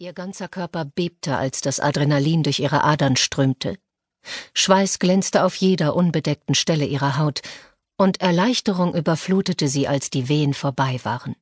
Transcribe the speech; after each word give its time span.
Ihr 0.00 0.12
ganzer 0.12 0.46
Körper 0.46 0.84
bebte, 0.84 1.36
als 1.36 1.60
das 1.60 1.80
Adrenalin 1.80 2.44
durch 2.44 2.60
ihre 2.60 2.84
Adern 2.84 3.16
strömte. 3.16 3.78
Schweiß 4.54 5.00
glänzte 5.00 5.42
auf 5.42 5.56
jeder 5.56 5.96
unbedeckten 5.96 6.54
Stelle 6.54 6.84
ihrer 6.86 7.18
Haut, 7.18 7.42
und 7.96 8.20
Erleichterung 8.20 8.94
überflutete 8.94 9.66
sie, 9.66 9.88
als 9.88 10.08
die 10.08 10.28
Wehen 10.28 10.54
vorbei 10.54 11.00
waren. 11.02 11.34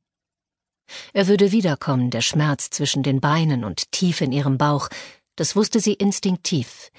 Er 1.13 1.29
würde 1.29 1.53
wiederkommen, 1.53 2.11
der 2.11 2.23
Schmerz 2.23 2.71
zwischen 2.71 3.03
den 3.03 3.21
Beinen 3.21 3.63
und 3.63 3.93
tief 3.93 4.23
in 4.23 4.33
ihrem 4.33 4.57
Bauch, 4.57 4.89
das 5.35 5.55
wusste 5.55 5.79
sie 5.79 5.93
instinktiv. 5.93 6.91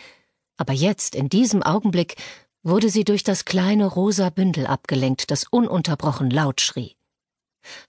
Aber 0.58 0.74
jetzt, 0.74 1.16
in 1.16 1.28
diesem 1.28 1.64
Augenblick, 1.64 2.18
wurde 2.62 2.92
sie 2.92 3.04
durch 3.04 3.24
das 3.24 3.46
kleine 3.46 3.88
rosa 3.88 4.30
Bündel 4.30 4.68
abgelenkt, 4.68 5.32
das 5.32 5.46
ununterbrochen 5.50 6.30
laut 6.30 6.62
schrie. 6.62 6.96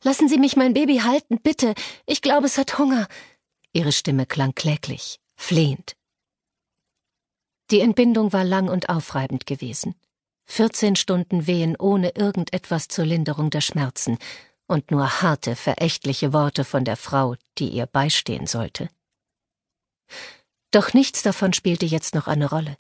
Lassen 0.03 0.27
Sie 0.27 0.39
mich 0.39 0.57
mein 0.57 0.73
Baby 0.73 1.01
halten, 1.01 1.39
bitte. 1.43 1.75
Ich 2.07 2.23
glaube, 2.23 2.47
es 2.47 2.57
hat 2.57 2.79
Hunger. 2.79 3.07
Ihre 3.73 3.93
Stimme 3.93 4.27
klang 4.27 4.55
kläglich, 4.55 5.21
flehend. 5.37 5.97
Die 7.71 7.81
Entbindung 7.81 8.33
war 8.33 8.45
lang 8.45 8.69
und 8.69 8.89
aufreibend 8.89 9.47
gewesen. 9.47 9.95
Vierzehn 10.47 10.97
Stunden 10.97 11.47
Wehen 11.47 11.77
ohne 11.77 12.11
irgendetwas 12.17 12.89
zur 12.89 13.05
Linderung 13.05 13.51
der 13.51 13.61
Schmerzen 13.61 14.19
und 14.67 14.91
nur 14.91 15.21
harte, 15.23 15.55
verächtliche 15.57 16.33
Worte 16.33 16.65
von 16.65 16.85
der 16.85 16.97
Frau, 16.97 17.37
die 17.59 17.69
ihr 17.69 17.87
beistehen 17.87 18.47
sollte. 18.47 18.89
Doch 20.71 20.95
nichts 20.95 21.23
davon 21.23 21.53
spielte 21.53 21.87
jetzt 21.87 22.15
noch 22.15 22.27
eine 22.27 22.49
Rolle. 22.49 22.77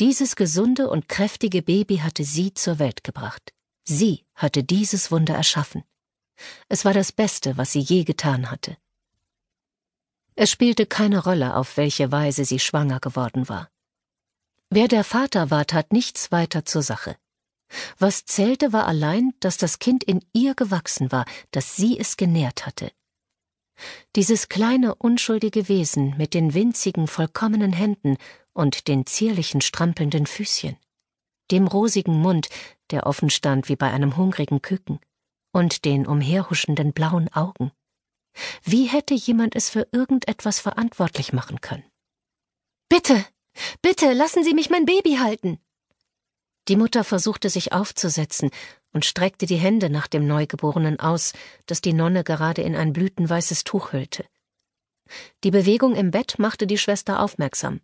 Dieses 0.00 0.36
gesunde 0.36 0.90
und 0.90 1.08
kräftige 1.08 1.62
Baby 1.62 1.98
hatte 1.98 2.24
sie 2.24 2.52
zur 2.52 2.78
Welt 2.78 3.04
gebracht. 3.04 3.54
Sie 3.84 4.24
hatte 4.34 4.64
dieses 4.64 5.10
Wunder 5.10 5.34
erschaffen. 5.34 5.84
Es 6.68 6.84
war 6.84 6.92
das 6.92 7.12
Beste, 7.12 7.56
was 7.56 7.72
sie 7.72 7.80
je 7.80 8.04
getan 8.04 8.50
hatte. 8.50 8.76
Es 10.36 10.50
spielte 10.50 10.86
keine 10.86 11.22
Rolle, 11.22 11.56
auf 11.56 11.76
welche 11.76 12.10
Weise 12.10 12.44
sie 12.44 12.58
schwanger 12.58 13.00
geworden 13.00 13.48
war. 13.48 13.70
Wer 14.70 14.88
der 14.88 15.04
Vater 15.04 15.50
war, 15.50 15.66
tat 15.66 15.92
nichts 15.92 16.32
weiter 16.32 16.64
zur 16.64 16.82
Sache. 16.82 17.16
Was 17.98 18.24
zählte, 18.24 18.72
war 18.72 18.86
allein, 18.86 19.32
dass 19.40 19.56
das 19.56 19.78
Kind 19.78 20.02
in 20.04 20.20
ihr 20.32 20.54
gewachsen 20.54 21.12
war, 21.12 21.24
dass 21.52 21.76
sie 21.76 21.98
es 21.98 22.16
genährt 22.16 22.66
hatte. 22.66 22.90
Dieses 24.16 24.48
kleine, 24.48 24.94
unschuldige 24.94 25.68
Wesen 25.68 26.16
mit 26.16 26.34
den 26.34 26.54
winzigen, 26.54 27.06
vollkommenen 27.06 27.72
Händen 27.72 28.16
und 28.52 28.88
den 28.88 29.06
zierlichen, 29.06 29.60
strampelnden 29.60 30.26
Füßchen, 30.26 30.76
dem 31.50 31.66
rosigen 31.66 32.20
Mund, 32.20 32.48
der 32.90 33.06
offen 33.06 33.30
stand 33.30 33.68
wie 33.68 33.76
bei 33.76 33.90
einem 33.90 34.16
hungrigen 34.16 34.62
Küken, 34.62 35.00
und 35.52 35.84
den 35.84 36.06
umherhuschenden 36.06 36.92
blauen 36.92 37.32
Augen. 37.32 37.72
Wie 38.62 38.86
hätte 38.86 39.14
jemand 39.14 39.54
es 39.56 39.70
für 39.70 39.86
irgendetwas 39.92 40.60
verantwortlich 40.60 41.32
machen 41.32 41.60
können? 41.60 41.84
Bitte, 42.88 43.24
bitte, 43.82 44.12
lassen 44.12 44.44
Sie 44.44 44.54
mich 44.54 44.70
mein 44.70 44.84
Baby 44.84 45.16
halten. 45.16 45.58
Die 46.68 46.76
Mutter 46.76 47.04
versuchte 47.04 47.50
sich 47.50 47.72
aufzusetzen 47.72 48.50
und 48.92 49.04
streckte 49.04 49.46
die 49.46 49.56
Hände 49.56 49.90
nach 49.90 50.06
dem 50.06 50.26
Neugeborenen 50.26 50.98
aus, 50.98 51.32
das 51.66 51.80
die 51.80 51.92
Nonne 51.92 52.24
gerade 52.24 52.62
in 52.62 52.74
ein 52.74 52.92
blütenweißes 52.92 53.64
Tuch 53.64 53.92
hüllte. 53.92 54.24
Die 55.42 55.50
Bewegung 55.50 55.94
im 55.94 56.10
Bett 56.10 56.38
machte 56.38 56.66
die 56.66 56.78
Schwester 56.78 57.20
aufmerksam. 57.20 57.80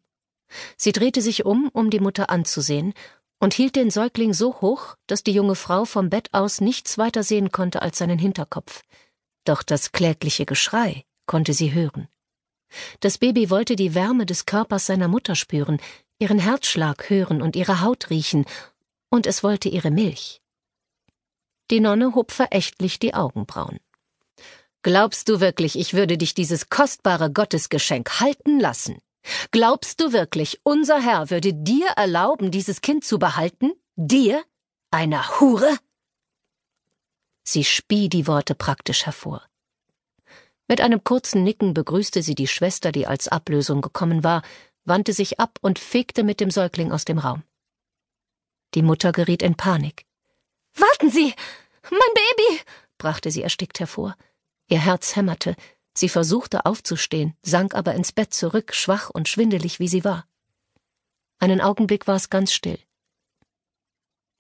Sie 0.77 0.93
drehte 0.93 1.21
sich 1.21 1.45
um, 1.45 1.69
um 1.69 1.91
die 1.91 2.01
Mutter 2.01 2.31
anzusehen, 2.31 2.95
und 3.39 3.55
hielt 3.55 3.75
den 3.75 3.91
Säugling 3.91 4.35
so 4.35 4.61
hoch, 4.61 4.97
dass 5.07 5.25
die 5.25 5.33
junge 5.33 5.55
Frau 5.55 5.87
vom 5.87 6.11
Bett 6.11 6.29
aus 6.33 6.61
nichts 6.61 6.99
weiter 6.99 7.23
sehen 7.23 7.51
konnte 7.51 7.81
als 7.81 7.99
seinen 7.99 8.19
Hinterkopf. 8.19 8.83
Doch 9.45 9.63
das 9.63 9.93
klägliche 9.93 10.47
Geschrei 10.47 11.05
konnte 11.27 11.55
sie 11.55 11.73
hören. 11.73 12.09
Das 13.01 13.19
Baby 13.19 13.51
wollte 13.51 13.77
die 13.77 13.95
Wärme 13.95 14.27
des 14.27 14.47
Körpers 14.47 14.87
seiner 14.87 15.09
Mutter 15.09 15.35
spüren, 15.35 15.81
ihren 16.19 16.39
Herzschlag 16.39 17.11
hören 17.11 17.43
und 17.43 17.57
ihre 17.57 17.81
Haut 17.81 18.11
riechen, 18.11 18.45
und 19.11 19.27
es 19.27 19.43
wollte 19.43 19.69
ihre 19.69 19.91
Milch. 19.91 20.41
Die 21.71 21.81
Nonne 21.81 22.15
hob 22.15 22.33
verächtlich 22.33 22.99
die 22.99 23.15
Augenbrauen. 23.15 23.79
Glaubst 24.83 25.29
du 25.29 25.41
wirklich, 25.41 25.79
ich 25.79 25.95
würde 25.95 26.17
dich 26.17 26.35
dieses 26.35 26.69
kostbare 26.69 27.31
Gottesgeschenk 27.31 28.21
halten 28.21 28.59
lassen? 28.59 28.99
Glaubst 29.51 30.01
du 30.01 30.13
wirklich, 30.13 30.61
unser 30.63 31.01
Herr 31.01 31.31
würde 31.31 31.53
dir 31.53 31.89
erlauben, 31.97 32.51
dieses 32.51 32.81
Kind 32.81 33.05
zu 33.05 33.19
behalten? 33.19 33.73
Dir? 33.97 34.43
Einer 34.91 35.41
Hure? 35.41 35.77
Sie 37.43 37.65
spie 37.65 38.09
die 38.09 38.27
Worte 38.27 38.55
praktisch 38.55 39.07
hervor. 39.07 39.43
Mit 40.69 40.81
einem 40.81 41.03
kurzen 41.03 41.43
Nicken 41.43 41.75
begrüßte 41.75 42.23
sie 42.23 42.35
die 42.35 42.47
Schwester, 42.47 42.93
die 42.93 43.07
als 43.07 43.29
Ablösung 43.29 43.81
gekommen 43.81 44.23
war, 44.23 44.43
wandte 44.85 45.13
sich 45.13 45.41
ab 45.41 45.59
und 45.63 45.79
fegte 45.79 46.23
mit 46.23 46.41
dem 46.41 46.51
Säugling 46.51 46.93
aus 46.93 47.05
dem 47.05 47.19
Raum. 47.19 47.43
Die 48.75 48.83
Mutter 48.83 49.13
geriet 49.13 49.43
in 49.43 49.57
Panik. 49.57 50.07
Warten 50.75 51.11
Sie! 51.11 51.35
Mein 51.91 52.15
Baby! 52.15 52.61
brachte 52.99 53.31
sie 53.31 53.43
erstickt 53.43 53.81
hervor. 53.81 54.17
Ihr 54.69 54.79
Herz 54.79 55.17
hämmerte, 55.17 55.57
Sie 56.01 56.09
versuchte 56.09 56.67
aufzustehen, 56.67 57.37
sank 57.43 57.75
aber 57.75 57.95
ins 57.95 58.13
Bett 58.13 58.33
zurück, 58.33 58.75
schwach 58.75 59.11
und 59.11 59.29
schwindelig 59.29 59.81
wie 59.81 59.89
sie 59.89 60.05
war. 60.05 60.27
Einen 61.39 61.61
Augenblick 61.61 62.07
war 62.07 62.17
es 62.17 62.31
ganz 62.31 62.53
still. 62.53 62.79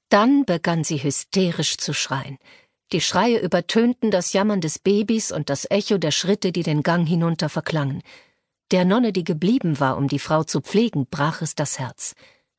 Dann 0.09 0.44
begann 0.44 0.84
sie 0.84 1.03
hysterisch 1.03 1.77
zu 1.77 1.93
schreien. 1.93 2.39
Die 2.93 3.01
Schreie 3.01 3.39
übertönten 3.39 4.11
das 4.11 4.33
Jammern 4.33 4.61
des 4.61 4.81
Babys 4.81 5.31
und 5.31 5.49
das 5.49 5.71
Echo 5.71 5.99
der 5.99 6.11
Schritte, 6.11 6.51
die 6.51 6.65
den 6.65 6.83
Gang 6.83 7.06
hinunter 7.06 7.49
verklangen. 7.49 8.03
Der 8.73 8.84
Nonne, 8.84 9.12
die 9.12 9.25
geblieben 9.25 9.78
war, 9.78 9.97
um 9.97 10.09
die 10.09 10.19
Frau 10.19 10.43
zu 10.43 10.61
pflegen, 10.61 11.06
brach 11.09 11.41
es 11.41 11.55
das 11.55 11.78
Herz. 11.78 12.15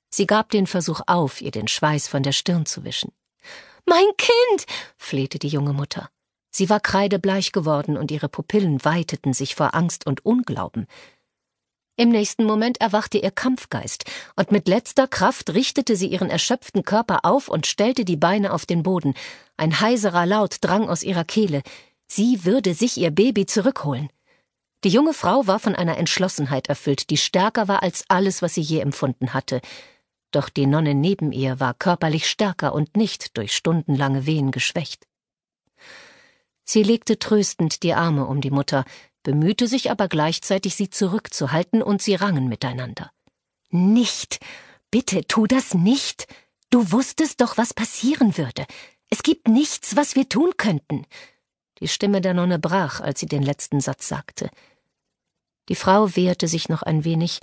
Sie 0.09 0.27
gab 0.27 0.49
den 0.49 0.67
Versuch 0.67 1.01
auf, 1.07 1.41
ihr 1.41 1.51
den 1.51 1.67
Schweiß 1.67 2.07
von 2.07 2.23
der 2.23 2.31
Stirn 2.31 2.65
zu 2.65 2.83
wischen. 2.85 3.11
Mein 3.85 4.05
Kind, 4.17 4.65
flehte 4.97 5.39
die 5.39 5.47
junge 5.47 5.73
Mutter. 5.73 6.09
Sie 6.49 6.69
war 6.69 6.79
kreidebleich 6.79 7.51
geworden 7.51 7.97
und 7.97 8.11
ihre 8.11 8.29
Pupillen 8.29 8.83
weiteten 8.83 9.33
sich 9.33 9.55
vor 9.55 9.73
Angst 9.73 10.05
und 10.05 10.25
Unglauben. 10.25 10.87
Im 12.01 12.09
nächsten 12.09 12.45
Moment 12.45 12.81
erwachte 12.81 13.19
ihr 13.19 13.29
Kampfgeist, 13.29 14.05
und 14.35 14.51
mit 14.51 14.67
letzter 14.67 15.07
Kraft 15.07 15.51
richtete 15.53 15.95
sie 15.95 16.07
ihren 16.07 16.31
erschöpften 16.31 16.81
Körper 16.81 17.19
auf 17.25 17.47
und 17.47 17.67
stellte 17.67 18.05
die 18.05 18.15
Beine 18.15 18.53
auf 18.53 18.65
den 18.65 18.81
Boden. 18.81 19.13
Ein 19.55 19.81
heiserer 19.81 20.25
Laut 20.25 20.55
drang 20.61 20.89
aus 20.89 21.03
ihrer 21.03 21.25
Kehle. 21.25 21.61
Sie 22.07 22.43
würde 22.43 22.73
sich 22.73 22.97
ihr 22.97 23.11
Baby 23.11 23.45
zurückholen. 23.45 24.09
Die 24.83 24.89
junge 24.89 25.13
Frau 25.13 25.45
war 25.45 25.59
von 25.59 25.75
einer 25.75 25.99
Entschlossenheit 25.99 26.69
erfüllt, 26.69 27.11
die 27.11 27.17
stärker 27.17 27.67
war 27.67 27.83
als 27.83 28.03
alles, 28.07 28.41
was 28.41 28.55
sie 28.55 28.61
je 28.61 28.79
empfunden 28.79 29.35
hatte. 29.35 29.61
Doch 30.31 30.49
die 30.49 30.65
Nonne 30.65 30.95
neben 30.95 31.31
ihr 31.31 31.59
war 31.59 31.75
körperlich 31.75 32.27
stärker 32.27 32.73
und 32.73 32.97
nicht 32.97 33.37
durch 33.37 33.55
stundenlange 33.55 34.25
Wehen 34.25 34.49
geschwächt. 34.49 35.05
Sie 36.63 36.81
legte 36.81 37.19
tröstend 37.19 37.83
die 37.83 37.93
Arme 37.93 38.25
um 38.25 38.41
die 38.41 38.49
Mutter, 38.49 38.85
bemühte 39.23 39.67
sich 39.67 39.91
aber 39.91 40.07
gleichzeitig, 40.07 40.75
sie 40.75 40.89
zurückzuhalten, 40.89 41.81
und 41.81 42.01
sie 42.01 42.15
rangen 42.15 42.47
miteinander. 42.47 43.11
Nicht. 43.69 44.39
Bitte 44.89 45.25
tu 45.25 45.47
das 45.47 45.73
nicht. 45.73 46.27
Du 46.69 46.91
wusstest 46.91 47.41
doch, 47.41 47.57
was 47.57 47.73
passieren 47.73 48.37
würde. 48.37 48.65
Es 49.09 49.23
gibt 49.23 49.47
nichts, 49.47 49.95
was 49.95 50.15
wir 50.15 50.27
tun 50.29 50.51
könnten. 50.57 51.05
Die 51.79 51.87
Stimme 51.87 52.21
der 52.21 52.33
Nonne 52.33 52.59
brach, 52.59 53.01
als 53.01 53.19
sie 53.19 53.25
den 53.25 53.43
letzten 53.43 53.81
Satz 53.81 54.07
sagte. 54.07 54.49
Die 55.69 55.75
Frau 55.75 56.15
wehrte 56.15 56.47
sich 56.47 56.69
noch 56.69 56.81
ein 56.81 57.03
wenig, 57.03 57.39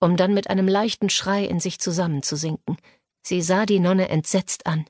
um 0.00 0.16
dann 0.16 0.34
mit 0.34 0.50
einem 0.50 0.68
leichten 0.68 1.10
Schrei 1.10 1.44
in 1.44 1.60
sich 1.60 1.78
zusammenzusinken. 1.78 2.76
Sie 3.22 3.42
sah 3.42 3.66
die 3.66 3.80
Nonne 3.80 4.08
entsetzt 4.08 4.66
an. 4.66 4.86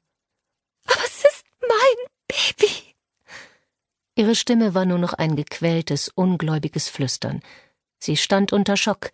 Aber 0.86 1.04
es 1.04 1.24
ist 1.24 1.44
mein 1.60 2.08
Baby. 2.28 2.87
Ihre 4.18 4.34
Stimme 4.34 4.74
war 4.74 4.84
nur 4.84 4.98
noch 4.98 5.12
ein 5.12 5.36
gequältes, 5.36 6.08
ungläubiges 6.08 6.88
Flüstern. 6.88 7.40
Sie 8.00 8.16
stand 8.16 8.52
unter 8.52 8.76
Schock, 8.76 9.12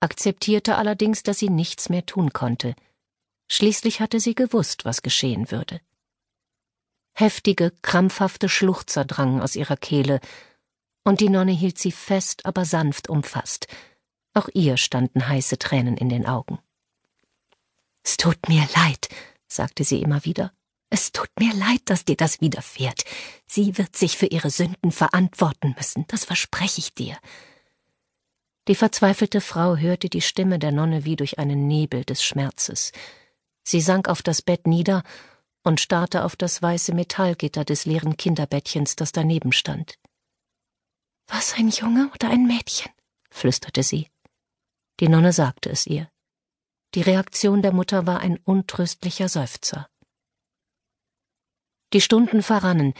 akzeptierte 0.00 0.76
allerdings, 0.76 1.22
dass 1.22 1.38
sie 1.38 1.48
nichts 1.48 1.88
mehr 1.88 2.04
tun 2.04 2.34
konnte. 2.34 2.74
Schließlich 3.48 4.00
hatte 4.00 4.20
sie 4.20 4.34
gewusst, 4.34 4.84
was 4.84 5.00
geschehen 5.00 5.50
würde. 5.50 5.80
Heftige, 7.14 7.72
krampfhafte 7.80 8.50
Schluchzer 8.50 9.06
drangen 9.06 9.40
aus 9.40 9.56
ihrer 9.56 9.78
Kehle, 9.78 10.20
und 11.02 11.20
die 11.20 11.30
Nonne 11.30 11.52
hielt 11.52 11.78
sie 11.78 11.92
fest, 11.92 12.44
aber 12.44 12.66
sanft 12.66 13.08
umfasst. 13.08 13.68
Auch 14.34 14.50
ihr 14.52 14.76
standen 14.76 15.28
heiße 15.28 15.58
Tränen 15.58 15.96
in 15.96 16.10
den 16.10 16.26
Augen. 16.26 16.58
Es 18.04 18.18
tut 18.18 18.50
mir 18.50 18.68
leid, 18.76 19.08
sagte 19.48 19.82
sie 19.82 20.02
immer 20.02 20.26
wieder. 20.26 20.52
Es 20.94 21.10
tut 21.10 21.30
mir 21.40 21.54
leid, 21.54 21.80
dass 21.86 22.04
dir 22.04 22.16
das 22.16 22.42
widerfährt. 22.42 23.04
Sie 23.46 23.78
wird 23.78 23.96
sich 23.96 24.18
für 24.18 24.26
ihre 24.26 24.50
Sünden 24.50 24.92
verantworten 24.92 25.74
müssen, 25.74 26.04
das 26.08 26.26
verspreche 26.26 26.80
ich 26.80 26.92
dir. 26.92 27.16
Die 28.68 28.74
verzweifelte 28.74 29.40
Frau 29.40 29.78
hörte 29.78 30.10
die 30.10 30.20
Stimme 30.20 30.58
der 30.58 30.70
Nonne 30.70 31.06
wie 31.06 31.16
durch 31.16 31.38
einen 31.38 31.66
Nebel 31.66 32.04
des 32.04 32.22
Schmerzes. 32.22 32.92
Sie 33.64 33.80
sank 33.80 34.06
auf 34.06 34.20
das 34.20 34.42
Bett 34.42 34.66
nieder 34.66 35.02
und 35.62 35.80
starrte 35.80 36.24
auf 36.24 36.36
das 36.36 36.60
weiße 36.60 36.92
Metallgitter 36.92 37.64
des 37.64 37.86
leeren 37.86 38.18
Kinderbettchens, 38.18 38.94
das 38.94 39.12
daneben 39.12 39.52
stand. 39.52 39.98
Was 41.26 41.54
ein 41.54 41.70
Junge 41.70 42.10
oder 42.12 42.28
ein 42.28 42.46
Mädchen? 42.46 42.92
flüsterte 43.30 43.82
sie. 43.82 44.10
Die 45.00 45.08
Nonne 45.08 45.32
sagte 45.32 45.70
es 45.70 45.86
ihr. 45.86 46.10
Die 46.94 47.00
Reaktion 47.00 47.62
der 47.62 47.72
Mutter 47.72 48.06
war 48.06 48.20
ein 48.20 48.36
untröstlicher 48.44 49.30
Seufzer. 49.30 49.88
Die 51.92 52.00
Stunden 52.00 52.42
verrannen, 52.42 52.94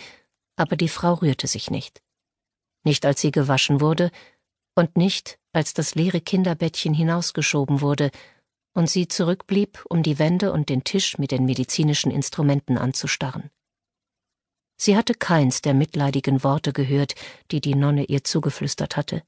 aber 0.56 0.76
die 0.76 0.88
Frau 0.88 1.14
rührte 1.14 1.46
sich 1.46 1.70
nicht. 1.70 2.02
Nicht 2.84 3.06
als 3.06 3.20
sie 3.20 3.30
gewaschen 3.30 3.80
wurde 3.80 4.10
und 4.74 4.96
nicht 4.96 5.38
als 5.52 5.74
das 5.74 5.94
leere 5.94 6.20
Kinderbettchen 6.20 6.94
hinausgeschoben 6.94 7.80
wurde 7.80 8.10
und 8.74 8.88
sie 8.88 9.08
zurückblieb, 9.08 9.84
um 9.88 10.02
die 10.02 10.18
Wände 10.18 10.52
und 10.52 10.68
den 10.68 10.84
Tisch 10.84 11.18
mit 11.18 11.30
den 11.30 11.44
medizinischen 11.44 12.10
Instrumenten 12.10 12.78
anzustarren. 12.78 13.50
Sie 14.76 14.96
hatte 14.96 15.14
keins 15.14 15.62
der 15.62 15.74
mitleidigen 15.74 16.42
Worte 16.42 16.72
gehört, 16.72 17.14
die 17.50 17.60
die 17.60 17.74
Nonne 17.74 18.04
ihr 18.04 18.24
zugeflüstert 18.24 18.96
hatte. 18.96 19.22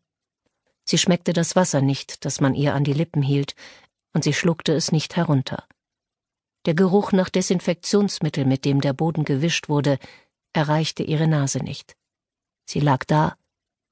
Sie 0.84 0.98
schmeckte 0.98 1.32
das 1.32 1.56
Wasser 1.56 1.80
nicht, 1.80 2.24
das 2.24 2.40
man 2.40 2.54
ihr 2.54 2.74
an 2.74 2.84
die 2.84 2.92
Lippen 2.92 3.22
hielt, 3.22 3.54
und 4.12 4.24
sie 4.24 4.32
schluckte 4.32 4.72
es 4.72 4.92
nicht 4.92 5.16
herunter. 5.16 5.66
Der 6.66 6.74
Geruch 6.74 7.12
nach 7.12 7.28
Desinfektionsmittel, 7.28 8.44
mit 8.44 8.64
dem 8.64 8.80
der 8.80 8.92
Boden 8.92 9.24
gewischt 9.24 9.68
wurde, 9.68 9.98
erreichte 10.52 11.02
ihre 11.02 11.28
Nase 11.28 11.58
nicht. 11.58 11.96
Sie 12.66 12.80
lag 12.80 13.04
da, 13.04 13.36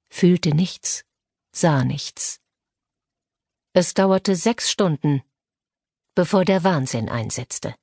fühlte 0.08 0.54
nichts, 0.54 1.04
sah 1.52 1.84
nichts. 1.84 2.40
Es 3.74 3.94
dauerte 3.94 4.36
sechs 4.36 4.70
Stunden, 4.70 5.22
bevor 6.14 6.44
der 6.44 6.64
Wahnsinn 6.64 7.08
einsetzte. 7.08 7.74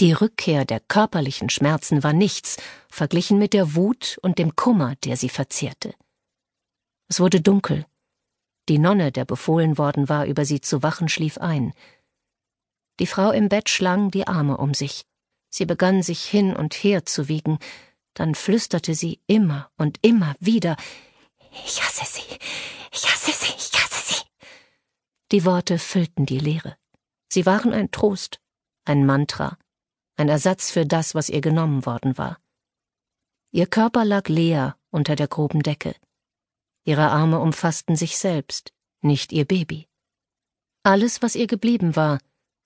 Die 0.00 0.12
Rückkehr 0.12 0.64
der 0.64 0.80
körperlichen 0.80 1.50
Schmerzen 1.50 2.02
war 2.02 2.12
nichts, 2.12 2.56
verglichen 2.88 3.38
mit 3.38 3.52
der 3.52 3.74
Wut 3.74 4.18
und 4.22 4.38
dem 4.38 4.56
Kummer, 4.56 4.96
der 4.96 5.16
sie 5.16 5.28
verzehrte. 5.28 5.94
Es 7.08 7.20
wurde 7.20 7.40
dunkel. 7.40 7.86
Die 8.68 8.78
Nonne, 8.78 9.12
der 9.12 9.24
befohlen 9.24 9.78
worden 9.78 10.08
war, 10.08 10.26
über 10.26 10.44
sie 10.44 10.60
zu 10.60 10.82
wachen, 10.82 11.08
schlief 11.08 11.38
ein. 11.38 11.74
Die 13.00 13.06
Frau 13.06 13.30
im 13.30 13.48
Bett 13.48 13.68
schlang 13.68 14.10
die 14.10 14.26
Arme 14.26 14.56
um 14.56 14.74
sich. 14.74 15.04
Sie 15.50 15.66
begann 15.66 16.02
sich 16.02 16.24
hin 16.24 16.54
und 16.54 16.74
her 16.74 17.04
zu 17.06 17.28
wiegen, 17.28 17.58
dann 18.14 18.34
flüsterte 18.34 18.94
sie 18.94 19.20
immer 19.26 19.70
und 19.76 19.98
immer 20.02 20.34
wieder 20.38 20.76
Ich 21.66 21.82
hasse 21.82 22.04
sie, 22.06 22.38
ich 22.92 23.04
hasse 23.12 23.32
sie, 23.32 23.52
ich 23.56 23.72
hasse 23.82 24.14
sie. 24.14 24.22
Die 25.32 25.44
Worte 25.44 25.78
füllten 25.78 26.26
die 26.26 26.38
Leere. 26.38 26.76
Sie 27.28 27.46
waren 27.46 27.72
ein 27.72 27.90
Trost, 27.90 28.40
ein 28.84 29.06
Mantra, 29.06 29.58
ein 30.16 30.28
Ersatz 30.28 30.70
für 30.70 30.86
das, 30.86 31.14
was 31.14 31.28
ihr 31.28 31.40
genommen 31.40 31.86
worden 31.86 32.16
war. 32.18 32.38
Ihr 33.50 33.66
Körper 33.66 34.04
lag 34.04 34.28
leer 34.28 34.76
unter 34.90 35.16
der 35.16 35.28
groben 35.28 35.62
Decke. 35.62 35.94
Ihre 36.84 37.10
Arme 37.10 37.40
umfassten 37.40 37.96
sich 37.96 38.18
selbst, 38.18 38.72
nicht 39.00 39.32
ihr 39.32 39.44
Baby. 39.44 39.88
Alles, 40.82 41.22
was 41.22 41.34
ihr 41.34 41.46
geblieben 41.46 41.96
war, 41.96 42.18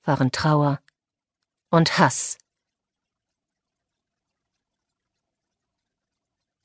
waren 0.02 0.32
Trauer 0.32 0.80
und 1.70 1.98
Hass. 1.98 2.38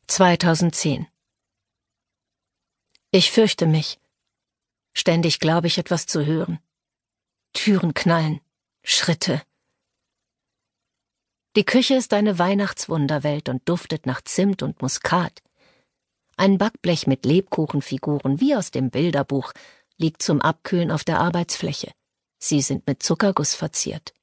2010 0.08 1.08
Ich 3.12 3.32
fürchte 3.32 3.66
mich. 3.66 4.00
Ständig 4.94 5.40
glaube 5.40 5.68
ich 5.68 5.78
etwas 5.78 6.06
zu 6.06 6.26
hören. 6.26 6.60
Türen 7.54 7.94
knallen, 7.94 8.42
Schritte. 8.84 9.42
Die 11.56 11.66
Küche 11.66 11.96
ist 11.96 12.14
eine 12.14 12.40
Weihnachtswunderwelt 12.40 13.48
und 13.50 13.68
duftet 13.70 14.06
nach 14.06 14.22
Zimt 14.22 14.64
und 14.64 14.82
Muskat. 14.82 15.42
Ein 16.36 16.58
Backblech 16.58 17.06
mit 17.06 17.26
Lebkuchenfiguren 17.26 18.40
wie 18.40 18.56
aus 18.56 18.72
dem 18.72 18.90
Bilderbuch 18.90 19.54
liegt 19.98 20.24
zum 20.24 20.42
Abkühlen 20.42 20.92
auf 20.92 21.04
der 21.04 21.20
Arbeitsfläche. 21.20 21.92
Sie 22.46 22.62
sind 22.62 22.86
mit 22.88 23.02
Zuckerguss 23.02 23.56
verziert. 23.56 24.14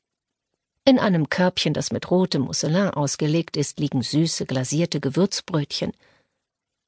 In 0.85 0.99
einem 0.99 1.31
Körbchen, 1.31 1.73
das 1.73 1.91
mit 1.91 2.11
rotem 2.11 2.43
Mousselin 2.43 2.91
ausgelegt 2.91 3.57
ist, 3.57 3.81
liegen 3.81 4.03
süße 4.03 4.45
glasierte 4.45 5.01
Gewürzbrötchen. 5.01 5.95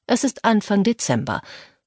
Es 0.06 0.24
ist 0.24 0.44
Anfang 0.44 0.84
Dezember, 0.84 1.40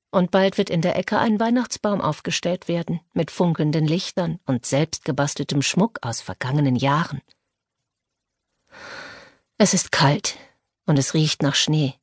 und 0.09 0.31
bald 0.31 0.57
wird 0.57 0.71
in 0.71 0.81
der 0.81 0.95
Ecke 0.95 1.19
ein 1.19 1.39
Weihnachtsbaum 1.39 2.01
aufgestellt 2.01 2.67
werden, 2.67 3.01
mit 3.13 3.29
funkelnden 3.29 3.85
Lichtern 3.85 4.39
und 4.47 4.65
selbstgebasteltem 4.65 5.61
Schmuck 5.61 5.99
aus 6.01 6.21
vergangenen 6.21 6.75
Jahren. 6.75 7.21
Es 9.59 9.75
ist 9.75 9.91
kalt 9.91 10.37
und 10.87 10.97
es 10.97 11.13
riecht 11.13 11.43
nach 11.43 11.53
Schnee. 11.53 11.93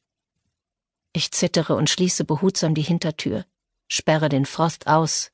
Ich 1.12 1.32
zittere 1.32 1.74
und 1.74 1.90
schließe 1.90 2.24
behutsam 2.24 2.76
die 2.76 2.82
Hintertür, 2.82 3.44
sperre 3.88 4.28
den 4.28 4.46
Frost 4.46 4.86
aus. 4.86 5.32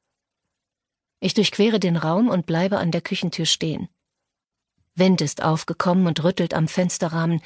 Ich 1.21 1.35
durchquere 1.35 1.81
den 1.81 1.97
Raum 1.97 2.29
und 2.29 2.47
bleibe 2.47 2.79
an 2.79 2.91
der 2.91 3.01
Küchentür 3.01 3.47
stehen. 3.47 3.89
Wind 4.95 5.21
ist 5.21 5.43
aufgekommen 5.43 6.07
und 6.07 6.23
rüttelt 6.23 6.55
am 6.55 6.69
Fensterrahmen, 6.69 7.41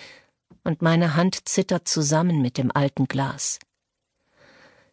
und 0.64 0.80
meine 0.80 1.16
Hand 1.16 1.48
zittert 1.48 1.88
zusammen 1.88 2.40
mit 2.40 2.56
dem 2.56 2.70
alten 2.72 3.08
Glas. 3.08 3.58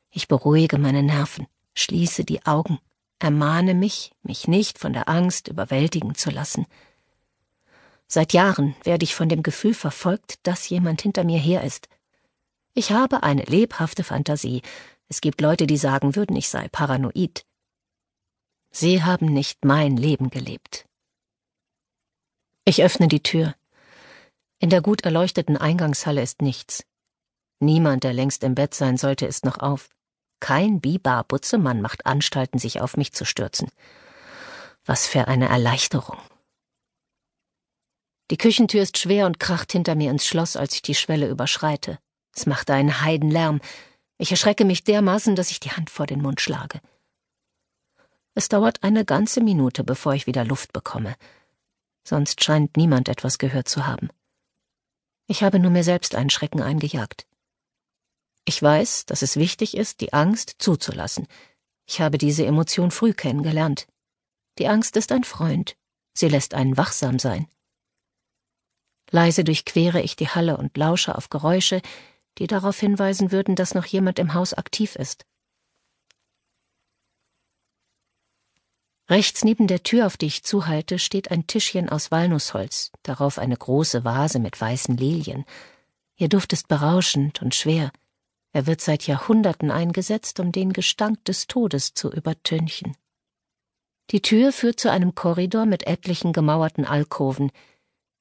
Ich 0.09 0.27
beruhige 0.27 0.77
meine 0.77 1.03
Nerven, 1.03 1.47
schließe 1.75 2.23
die 2.23 2.45
Augen, 2.45 2.79
ermahne 3.19 3.75
mich, 3.75 4.11
mich 4.23 4.47
nicht 4.47 4.79
von 4.79 4.93
der 4.93 5.07
Angst 5.07 5.47
überwältigen 5.47 6.15
zu 6.15 6.31
lassen. 6.31 6.65
Seit 8.07 8.33
Jahren 8.33 8.75
werde 8.83 9.03
ich 9.03 9.13
von 9.13 9.29
dem 9.29 9.43
Gefühl 9.43 9.75
verfolgt, 9.75 10.39
dass 10.43 10.67
jemand 10.69 11.01
hinter 11.01 11.23
mir 11.23 11.37
her 11.37 11.63
ist. 11.63 11.87
Ich 12.73 12.91
habe 12.91 13.21
eine 13.21 13.43
lebhafte 13.43 14.03
Fantasie. 14.03 14.63
Es 15.07 15.21
gibt 15.21 15.41
Leute, 15.41 15.67
die 15.67 15.77
sagen 15.77 16.15
würden, 16.15 16.35
ich 16.35 16.49
sei 16.49 16.67
paranoid. 16.69 17.45
Sie 18.71 19.03
haben 19.03 19.27
nicht 19.27 19.65
mein 19.65 19.97
Leben 19.97 20.29
gelebt. 20.29 20.85
Ich 22.65 22.83
öffne 22.83 23.07
die 23.07 23.23
Tür. 23.23 23.55
In 24.59 24.69
der 24.69 24.81
gut 24.81 25.01
erleuchteten 25.01 25.57
Eingangshalle 25.57 26.21
ist 26.21 26.41
nichts. 26.41 26.83
Niemand, 27.59 28.03
der 28.03 28.13
längst 28.13 28.43
im 28.43 28.55
Bett 28.55 28.73
sein 28.73 28.97
sollte, 28.97 29.25
ist 29.25 29.43
noch 29.43 29.57
auf. 29.57 29.89
Kein 30.39 30.79
Biber 30.79 31.25
Butzemann 31.27 31.81
macht 31.81 32.05
Anstalten, 32.05 32.59
sich 32.59 32.79
auf 32.79 32.95
mich 32.95 33.11
zu 33.11 33.25
stürzen. 33.25 33.69
Was 34.85 35.07
für 35.07 35.27
eine 35.27 35.49
Erleichterung. 35.49 36.17
Die 38.31 38.37
Küchentür 38.37 38.83
ist 38.83 38.97
schwer 38.97 39.25
und 39.25 39.39
kracht 39.39 39.71
hinter 39.71 39.95
mir 39.95 40.11
ins 40.11 40.25
Schloss, 40.25 40.55
als 40.55 40.75
ich 40.75 40.81
die 40.81 40.95
Schwelle 40.95 41.27
überschreite. 41.27 41.97
Es 42.35 42.45
macht 42.45 42.69
einen 42.69 43.01
Heidenlärm. 43.01 43.59
Ich 44.17 44.31
erschrecke 44.31 44.65
mich 44.65 44.83
dermaßen, 44.83 45.35
dass 45.35 45.51
ich 45.51 45.59
die 45.59 45.71
Hand 45.71 45.89
vor 45.89 46.05
den 46.05 46.21
Mund 46.21 46.39
schlage. 46.39 46.79
Es 48.35 48.49
dauert 48.49 48.83
eine 48.83 49.05
ganze 49.05 49.41
Minute, 49.41 49.83
bevor 49.83 50.13
ich 50.13 50.27
wieder 50.27 50.45
Luft 50.45 50.73
bekomme. 50.73 51.15
Sonst 52.03 52.43
scheint 52.43 52.77
niemand 52.77 53.09
etwas 53.09 53.37
gehört 53.37 53.67
zu 53.67 53.85
haben. 53.85 54.09
Ich 55.27 55.43
habe 55.43 55.59
nur 55.59 55.71
mir 55.71 55.83
selbst 55.83 56.15
einen 56.15 56.29
Schrecken 56.29 56.61
eingejagt. 56.61 57.27
Ich 58.45 58.61
weiß, 58.61 59.05
dass 59.05 59.21
es 59.21 59.35
wichtig 59.35 59.77
ist, 59.77 60.01
die 60.01 60.13
Angst 60.13 60.55
zuzulassen. 60.57 61.27
Ich 61.85 62.01
habe 62.01 62.17
diese 62.17 62.45
Emotion 62.45 62.89
früh 62.91 63.13
kennengelernt. 63.13 63.87
Die 64.57 64.67
Angst 64.67 64.97
ist 64.97 65.11
ein 65.11 65.23
Freund. 65.23 65.75
Sie 66.13 66.29
lässt 66.29 66.53
einen 66.53 66.77
wachsam 66.77 67.19
sein. 67.19 67.47
Leise 69.11 69.43
durchquere 69.43 70.01
ich 70.01 70.15
die 70.15 70.29
Halle 70.29 70.57
und 70.57 70.75
lausche 70.77 71.15
auf 71.15 71.29
Geräusche, 71.29 71.81
die 72.37 72.47
darauf 72.47 72.79
hinweisen 72.79 73.31
würden, 73.31 73.55
dass 73.55 73.75
noch 73.75 73.85
jemand 73.85 74.19
im 74.19 74.33
Haus 74.33 74.53
aktiv 74.53 74.95
ist. 74.95 75.25
Rechts 79.09 79.43
neben 79.43 79.65
der 79.65 79.81
Tür, 79.81 80.05
auf 80.05 80.17
die 80.17 80.27
ich 80.27 80.43
zuhalte, 80.43 80.99
steht 80.99 81.31
ein 81.31 81.47
Tischchen 81.47 81.89
aus 81.89 82.11
Walnussholz, 82.11 82.91
darauf 83.01 83.39
eine 83.39 83.57
große 83.57 84.03
Vase 84.03 84.37
mit 84.37 84.61
weißen 84.61 84.95
Lilien. 84.95 85.45
Ihr 86.15 86.29
Duft 86.29 86.53
ist 86.53 86.67
berauschend 86.67 87.41
und 87.41 87.55
schwer. 87.55 87.91
Er 88.51 88.67
wird 88.67 88.81
seit 88.81 89.07
Jahrhunderten 89.07 89.71
eingesetzt, 89.71 90.39
um 90.39 90.51
den 90.51 90.73
Gestank 90.73 91.25
des 91.25 91.47
Todes 91.47 91.95
zu 91.95 92.11
übertünchen. 92.11 92.95
Die 94.11 94.21
Tür 94.21 94.51
führt 94.51 94.79
zu 94.79 94.91
einem 94.91 95.15
Korridor 95.15 95.65
mit 95.65 95.87
etlichen 95.87 96.31
gemauerten 96.31 96.85
Alkoven. 96.85 97.51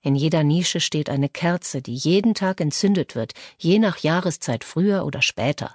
In 0.00 0.14
jeder 0.14 0.42
Nische 0.42 0.80
steht 0.80 1.10
eine 1.10 1.28
Kerze, 1.28 1.82
die 1.82 1.94
jeden 1.94 2.32
Tag 2.34 2.62
entzündet 2.62 3.14
wird, 3.14 3.34
je 3.58 3.78
nach 3.78 3.98
Jahreszeit 3.98 4.64
früher 4.64 5.04
oder 5.04 5.20
später. 5.20 5.74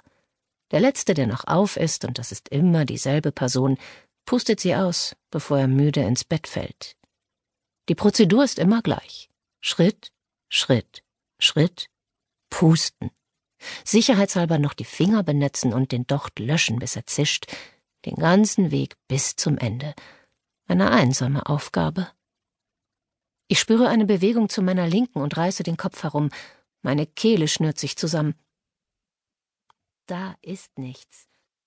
Der 0.70 0.80
letzte, 0.80 1.14
der 1.14 1.26
noch 1.28 1.46
auf 1.46 1.76
ist, 1.76 2.04
und 2.04 2.18
das 2.18 2.32
ist 2.32 2.48
immer 2.48 2.84
dieselbe 2.84 3.32
Person, 3.32 3.76
pustet 4.24 4.60
sie 4.60 4.74
aus, 4.74 5.16
bevor 5.30 5.58
er 5.58 5.68
müde 5.68 6.00
ins 6.00 6.24
Bett 6.24 6.46
fällt. 6.46 6.96
Die 7.88 7.94
Prozedur 7.94 8.44
ist 8.44 8.58
immer 8.58 8.82
gleich. 8.82 9.28
Schritt, 9.60 10.12
Schritt, 10.48 11.02
Schritt, 11.38 11.90
pusten. 12.50 13.10
Sicherheitshalber 13.84 14.58
noch 14.58 14.74
die 14.74 14.84
Finger 14.84 15.22
benetzen 15.22 15.72
und 15.72 15.92
den 15.92 16.06
Docht 16.06 16.38
löschen, 16.38 16.78
bis 16.78 16.96
er 16.96 17.06
zischt, 17.06 17.46
den 18.04 18.16
ganzen 18.16 18.70
Weg 18.70 18.96
bis 19.08 19.36
zum 19.36 19.58
Ende. 19.58 19.94
Eine 20.66 20.90
einsame 20.90 21.46
Aufgabe. 21.46 22.10
Ich 23.48 23.60
spüre 23.60 23.88
eine 23.88 24.06
Bewegung 24.06 24.48
zu 24.48 24.62
meiner 24.62 24.86
Linken 24.86 25.20
und 25.20 25.36
reiße 25.36 25.62
den 25.62 25.76
Kopf 25.76 26.02
herum. 26.02 26.30
Meine 26.82 27.06
Kehle 27.06 27.48
schnürt 27.48 27.78
sich 27.78 27.96
zusammen. 27.96 28.34
Da 30.06 30.36
ist 30.42 30.78
nichts. 30.78 31.28